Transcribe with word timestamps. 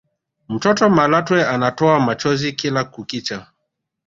mtoto 0.49 0.89
malatwe 0.89 1.47
anatoa 1.47 1.99
machozi 1.99 2.53
kila 2.53 2.83
kukicha 2.83 3.47